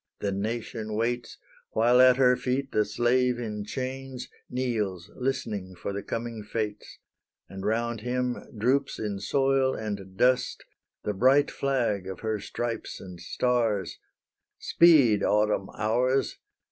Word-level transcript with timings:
the 0.19 0.31
Nation 0.31 0.95
waits, 0.95 1.37
While 1.73 2.01
at 2.01 2.17
her 2.17 2.35
feet 2.35 2.71
the 2.71 2.85
slave 2.85 3.37
in 3.37 3.63
chains, 3.63 4.29
Kneels, 4.49 5.11
listening 5.15 5.75
for 5.75 5.93
the 5.93 6.01
coming 6.01 6.41
fates; 6.41 6.97
And 7.47 7.63
round 7.63 8.01
him 8.01 8.37
droops 8.57 8.97
in 8.97 9.19
soil 9.19 9.75
and 9.75 10.17
dust, 10.17 10.65
The 11.03 11.13
bright 11.13 11.51
flag 11.51 12.07
of 12.07 12.21
her 12.21 12.39
stripes 12.39 12.99
and 12.99 13.19
stars: 13.21 13.99
Speed, 14.57 15.21
Autumn 15.21 15.69
hours! 15.77 16.39